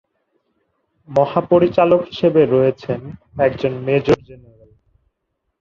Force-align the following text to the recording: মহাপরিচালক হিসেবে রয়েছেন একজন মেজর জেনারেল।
মহাপরিচালক 1.09 2.01
হিসেবে 2.05 2.41
রয়েছেন 2.45 2.99
একজন 3.37 3.73
মেজর 3.85 4.17
জেনারেল। 4.27 4.71